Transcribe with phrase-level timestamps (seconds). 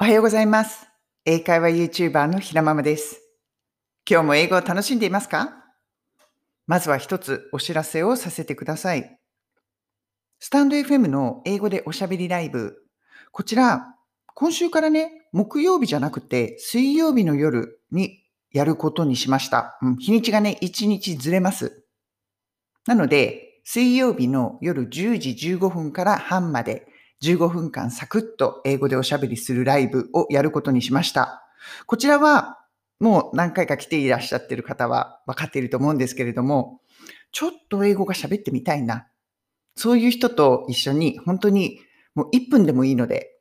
[0.00, 0.86] おはようございます。
[1.24, 3.20] 英会話 YouTuber のひらままです。
[4.08, 5.64] 今日も英語を楽しんでいますか？
[6.68, 9.18] まずは一つお知らせをさせてください。
[10.38, 12.76] スタンド FM の英語でおしゃべりライブ。
[13.32, 13.96] こちら、
[14.34, 18.22] 今週からね、木曜日じゃなくて水曜日の夜に
[18.52, 19.80] やることにしました。
[19.82, 21.84] うん、日にちがね、1日ずれます。
[22.86, 26.86] なので、水曜日の夜10時15分から半まで
[27.22, 31.42] 15分間サクッと英語でおしゃべりするライブをやることにしました。
[31.86, 32.58] こちらは
[33.00, 36.80] もう何回か来ていらっしゃってる方は分かっていると思うんですけれども、
[37.32, 39.06] ちょっと英語が喋ってみたいな。
[39.76, 41.80] そういう人と一緒に本当に
[42.14, 43.34] もう1分でもいいので、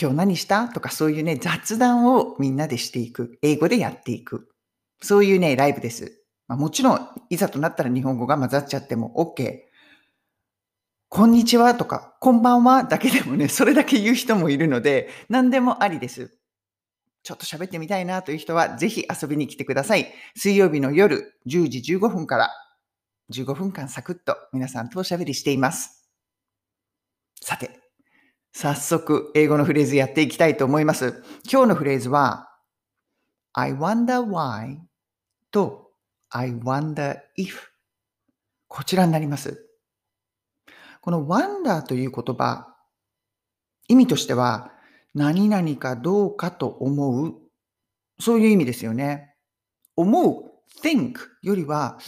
[0.00, 0.68] 今日何した？
[0.68, 3.38] とかそういうね、雑談をみんなでしていく。
[3.42, 4.48] 英語でやっていく。
[5.02, 6.22] そういうね、ライブです。
[6.48, 9.65] まあ、もちろん、いざとなったら日本語が混ざっちゃっても OK。
[11.16, 16.36] こんにちはとか、こんばんはだけでもね、 それだけ言う人もいるので、何でもありです。
[17.22, 20.12] ちょっと喋ってみたいなという人は、ぜひ遊びに来てください。
[20.34, 22.50] 水曜日の夜10時15分から
[23.30, 26.06] 15分間サクッと皆さんとおしゃべりしています。
[27.40, 27.80] さて、
[28.52, 31.24] 早速英語のフレーズやっていきたいと思います。
[31.50, 32.50] 今日のフレーズは、
[33.54, 34.80] I wonder why
[35.50, 35.92] と
[36.28, 37.56] I wonder if
[38.68, 39.65] こちらになります。
[41.06, 42.66] この wonder という言葉、
[43.86, 44.72] 意味としては、
[45.14, 47.34] 何々かどうかと思う。
[48.18, 49.32] そういう意味ですよね。
[49.94, 50.50] 思う、
[50.82, 52.00] think よりは、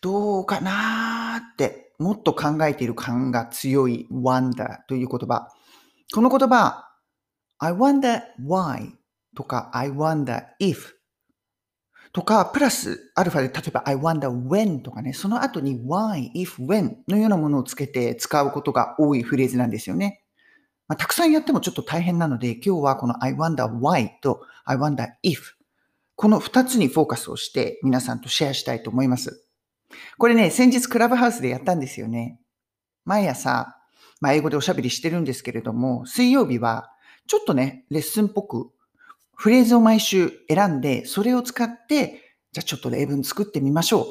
[0.00, 5.46] どうかなーって、もっと考えている感が強い wonder という言葉。
[6.12, 6.90] この言葉、
[7.60, 8.90] I wonder why
[9.36, 10.88] とか I wonder if
[12.12, 20.22] とか、プラスアルファで、例えば I wonder when とかね、その後に why, if, when のようなものをつけて使うことが多いフレーズなんですよね。
[20.88, 25.38] まあ、たくさんやってもちょっと大変なので、今日はこの I wonder why と I wonder if
[26.16, 29.44] この二つにフォーカスをして皆さんとシェアしたいと思います。
[30.18, 32.40] これね、先日クラブハウスでやったんですよね。
[33.04, 33.76] 毎朝、
[34.20, 36.90] まあ、英語でおしゃべりしてるんですけれども、水曜日は
[37.26, 38.70] ちょっとね、レッスンっぽく
[39.40, 44.04] フレーズを毎週選んで、それを使って、じゃあちょっと例文作ってみましょう。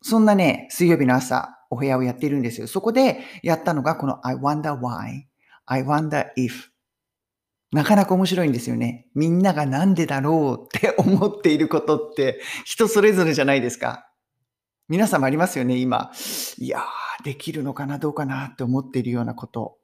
[0.00, 2.68] そんなね、水曜日の朝、お部屋をやっているんですよ。
[2.68, 5.24] そこでやったのがこの I wonder why,
[5.66, 6.68] I wonder if
[7.72, 9.08] なかなか面白いんですよね。
[9.12, 14.08] みんながなんでだろうって思っていることって人それぞれじゃないですか。
[14.88, 16.12] 皆様ありますよね、今。
[16.58, 19.78] いやー、できるのかな、どうかなって思っているようなこと。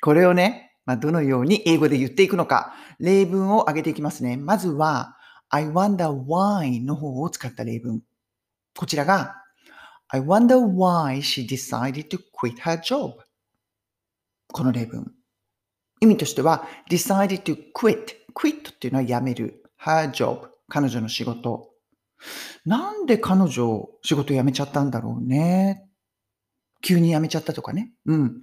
[0.00, 4.36] これをね、まあ、どのように英語で言っていくのか、例文を挙げていきますね。
[4.36, 5.16] まずは、
[5.48, 8.02] I wonder why の方を使った例文。
[8.76, 9.36] こちらが、
[10.08, 13.14] I wonder why she decided to quit her job.
[14.52, 15.12] この例文。
[16.00, 18.16] 意味としては、decided to quit.
[18.34, 19.62] quit っていうのは辞める。
[19.84, 20.48] her job.
[20.68, 21.70] 彼女の仕事。
[22.64, 25.84] なんで彼女仕事辞めちゃったんだろうね。
[26.80, 27.92] 急に辞めちゃったとかね。
[28.06, 28.42] うん。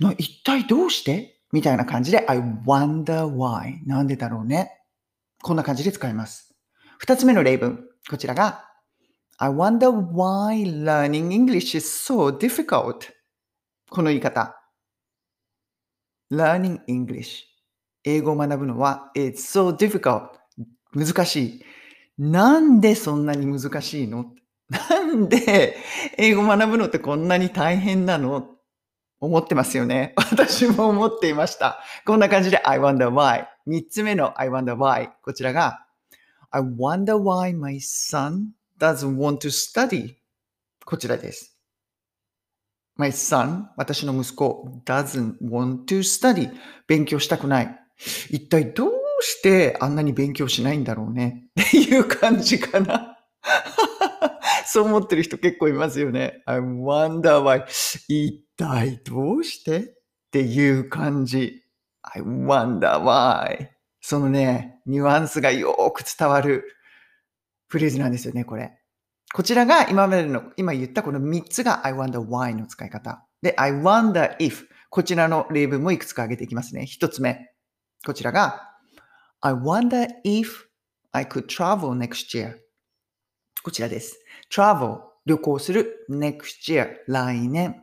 [0.00, 1.35] な一体どうして？
[1.52, 4.72] みたいな感じで I wonder why なんでだろうね。
[5.42, 6.54] こんな感じで使います。
[6.98, 7.84] 二つ目の例文。
[8.10, 8.64] こちらが
[9.38, 13.12] I wonder why learning English is so difficult
[13.90, 14.56] この言い方。
[16.32, 17.44] learning English
[18.04, 20.30] 英語を学ぶのは it's so difficult
[20.94, 21.62] 難しい。
[22.18, 24.32] なんでそんなに難しいの？
[24.70, 25.76] なんで
[26.16, 28.55] 英語学ぶのってこんなに大変なの？
[29.20, 30.14] 思ってますよね。
[30.30, 31.80] 私も思っていました。
[32.04, 33.46] こんな感じで I wonder why。
[33.66, 35.10] 三つ目の I wonder why。
[35.22, 35.86] こちらが
[36.50, 40.16] I wonder why my son doesn't want to study。
[40.84, 41.58] こちらです。
[42.96, 46.50] My son、私の息子 doesn't want to study。
[46.86, 47.80] 勉強したくない。
[48.30, 53.15] 一体どうしてあんなに勉強しないんだろうねっていう感じかな。
[54.76, 56.42] そう思ってる人結構いますよね。
[56.44, 57.64] I wonder why.
[58.08, 59.82] 一体どうしてっ
[60.30, 61.62] ていう感じ。
[62.02, 63.68] I wonder why.
[64.02, 66.76] そのね、ニュアンスがよく伝わる
[67.68, 68.78] フレーズなんですよね、これ。
[69.32, 73.26] こちらが今までの、今言ったこの3つが I wonder why の使い方。
[73.40, 76.82] で、I wonder if こちらの例文もいくつか挙げていきますね。
[76.82, 77.50] 1つ目。
[78.04, 78.60] こちらが
[79.40, 80.66] I wonder if
[81.12, 82.58] I could travel next year.
[83.62, 84.20] こちらです。
[84.52, 87.82] Travel 旅行する next year 来年。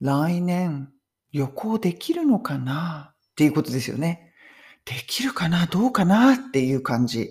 [0.00, 0.90] 来年
[1.32, 3.14] 旅行できるのかな？
[3.14, 4.32] っていうことですよね。
[4.84, 5.66] できるかな？
[5.66, 6.34] どうかな？
[6.34, 7.30] っていう感じ。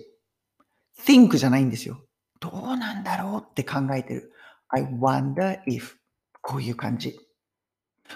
[1.04, 2.00] think じゃないんですよ。
[2.40, 3.42] どうなんだろう？
[3.46, 4.32] って考えてる。
[4.68, 5.94] I wonder if
[6.40, 7.16] こういう感じ。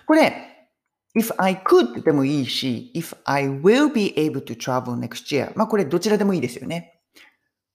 [0.06, 0.68] これ、
[1.14, 7.02] if I could でもいいし、if I will be able to travel next year まあこれどちらでもいいですよね。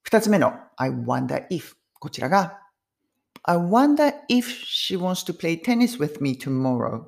[0.03, 2.59] 二つ目の I wonder if こちらが
[3.44, 7.03] I wonder if she wants to play tennis with me tomorrow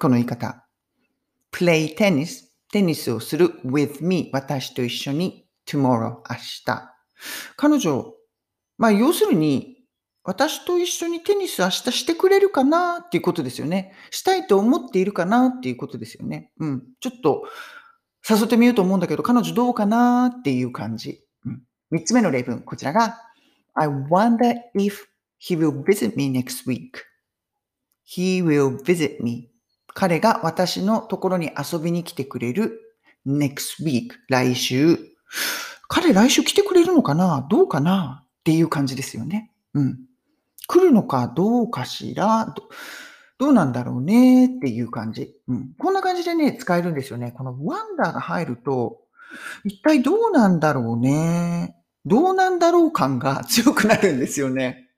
[0.00, 0.64] この言い方
[1.52, 6.94] play tennis テニスをする with me 私と一緒に tomorrow 明日
[7.56, 8.14] 彼女
[8.76, 9.74] まあ要するに
[10.22, 12.98] 私と一緒にテニス明日してくれるかな？
[12.98, 13.94] っていうことですよね。
[14.10, 15.46] したいと思っているかな？
[15.46, 16.52] っていうことですよね。
[16.60, 16.82] うん。
[17.00, 17.44] ちょっと
[18.28, 20.26] 誘ってみようと思うんだけど、彼女どうかな？
[20.38, 21.24] っていう感じ。
[21.46, 21.62] うん。
[21.90, 23.16] 三つ目の例文、こちらが
[23.78, 25.06] I wonder if
[25.38, 29.50] he will visit me next week.He will visit me.
[29.94, 32.80] 彼が私のところに遊びに来てくれる
[33.26, 34.10] next week.
[34.28, 34.98] 来週。
[35.88, 37.46] 彼来週来てくれるのかな？
[37.48, 38.24] どうかな？
[38.24, 39.52] っていう感じですよね。
[39.74, 39.98] うん。
[40.66, 42.54] 来るのかどうかしら？
[43.38, 44.46] どうなんだろうね？
[44.46, 45.34] っていう感じ。
[45.46, 45.74] うん。
[45.78, 47.32] こんな感じでね、使えるんですよね。
[47.32, 48.98] この wonder が入ると、
[49.64, 51.76] 一体どうなんだろうね？
[52.06, 54.88] どうなんだろう感が強くなるんですよね。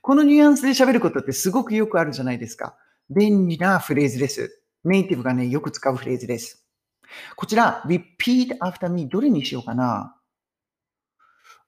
[0.00, 2.76] このニュアンスで喋ることってすごくよくあるじゃないですか。
[3.10, 4.62] 便利なフレーズです。
[4.84, 6.66] ネイティブがね、よく使うフレーズです。
[7.36, 10.16] こちら、repeat after me どれにしようかな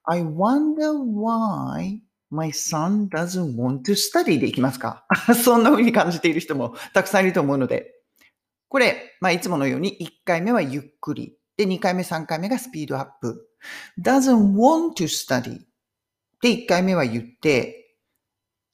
[0.04, 2.00] ?I wonder why
[2.30, 5.06] My son doesn't want to study でいきますか
[5.44, 7.94] そんな風に感じている人もたくさんいると思うので、
[8.68, 11.38] これ、まあ、いつものように1回目はゆっくり。
[11.56, 13.48] で、2回目、3回目がスピードアップ。
[14.00, 15.60] Doesn't want to study
[16.44, 17.96] で1回目は言って、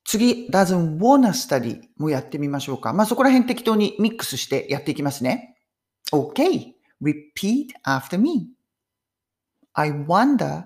[0.05, 2.93] 次、doesn't wanna study もやってみましょうか。
[2.93, 5.57] まあ、そこら辺適当にミックスしてやっていきますね。
[6.13, 6.73] OK.
[7.01, 8.49] Repeat after me.
[9.75, 10.65] I wonder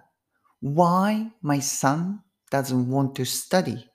[0.63, 2.21] why my son
[2.51, 3.91] doesn't want to study.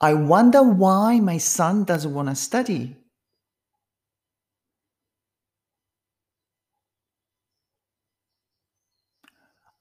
[0.00, 2.96] I wonder why my son doesn't want to study.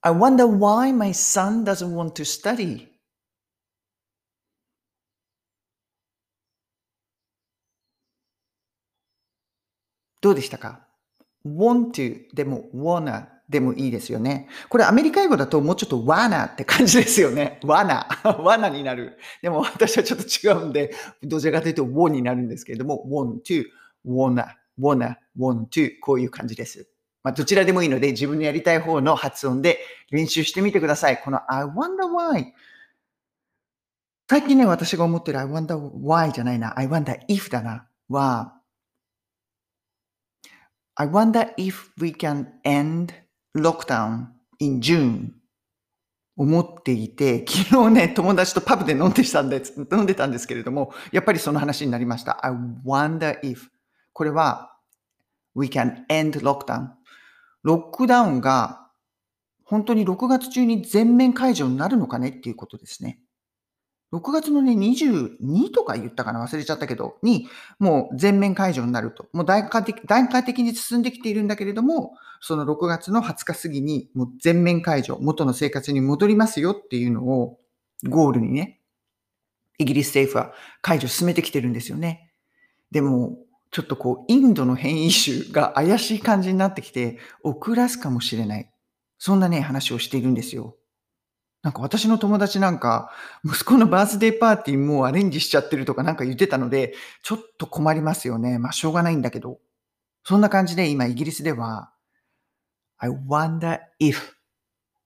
[0.07, 2.87] I wonder why my son doesn't want to study.
[10.21, 10.79] どうでしたか
[11.45, 14.47] want to でも wanna でもいいですよね。
[14.69, 17.59] これアメリカ英語だともうちょっと wanna って感じですよね。
[17.63, 18.07] wanna。
[18.23, 19.17] wanna になる。
[19.41, 23.65] でも私はちょっと違うんで、どちらかというと w a n になるんですけれども、want to,
[24.05, 24.47] wanna,
[24.79, 26.87] wanna, want to こういう感じです。
[27.27, 29.79] まあ、どちらでもいいので自分のやりたい方の発音で
[30.11, 31.17] 練習してみてください。
[31.17, 32.53] この I wonder why
[34.29, 36.79] 最近ね、私が思ってる I wonder why じゃないな。
[36.79, 37.85] I wonder if だな。
[38.07, 38.61] は、
[40.95, 43.13] I wonder if we can end
[43.53, 44.27] lockdown
[44.59, 45.31] in June
[46.37, 52.45] 思っていて、昨日ね、友達とパブで飲んでたんで飲んでたんですけれども、やっぱりその話になりました。
[52.45, 52.53] I
[52.85, 53.67] wonder if
[54.13, 54.77] これは
[55.53, 56.96] we can end lockdown
[57.67, 58.87] ロックダウンが
[59.65, 62.29] 本当に6月中に全面解除になるのかね？
[62.29, 63.19] っていうことですね。
[64.13, 66.41] 6月のね、22とか言ったかな？
[66.41, 69.27] 忘れちゃったけど、に、もう全面解除になると。
[69.33, 77.59] もう段階的段階的に進んできているんだけれども、その6月の20日過ぎに、もう全面解除、元の生活に戻りますよっていうのを、
[78.07, 78.79] ゴールにね、
[79.77, 82.31] イギリス政府は解除進めてきてるんですよね。
[82.91, 83.37] でも、
[83.71, 88.71] ちょっとこう、インドの変異種が怪しい感じになってきて、遅らすかもしれない。
[89.19, 90.75] そんなね、話をしているんですよ。
[91.63, 93.11] なんか私の友達なんか、
[93.43, 96.93] 息子のバースデーパーティーもうアレンジしちゃってるとかなんか言ってたので、
[97.23, 98.59] ちょっと困りますよね。
[98.59, 99.59] まあしょうがないんだけど。
[100.23, 101.91] そんな感じで今イギリスでは、
[102.99, 104.17] I wonder if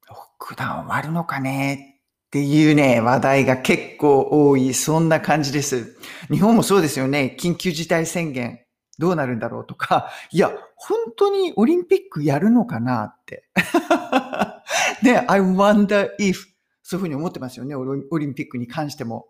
[0.08, 1.91] ロックダウン終わるのかね
[2.32, 4.74] っていうね、話題が結構多い。
[4.74, 5.98] そんな感じです。
[6.32, 7.36] 日本もそうですよね。
[7.38, 8.62] 緊急事態宣言
[8.98, 13.44] どうなるんだろうとか、いや、本当にオリンピックやるのかなって。
[15.04, 16.36] ね、I wonder if
[16.82, 17.76] そういうふうに思ってますよね。
[17.76, 17.84] オ
[18.18, 19.28] リンピックに関しても。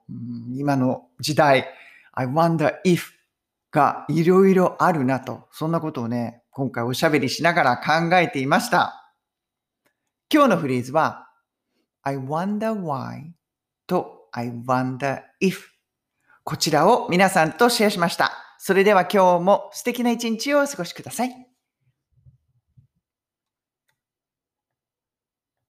[0.54, 1.68] 今の時代、
[2.12, 3.02] I wonder if
[3.72, 5.48] がいろいろあるなと。
[5.52, 9.12] そんなことをね、今回おしゃべりしながら考えていました。
[10.32, 11.31] 今日のフレーズは、
[12.04, 13.32] I wonder why
[13.88, 15.58] と I wonder if
[16.44, 18.32] こちらを皆さんとシェアしました。
[18.58, 21.51] それでは今日も素敵な一日をお過ごしください。